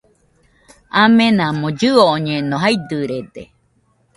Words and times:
Amenamo 1.03 1.67
llɨoñeno, 1.79 2.55
jaidɨrede 2.63 3.43